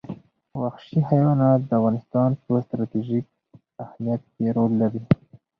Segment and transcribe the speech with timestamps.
[0.61, 3.25] وحشي حیوانات د افغانستان په ستراتیژیک
[3.83, 5.01] اهمیت کې رول لري.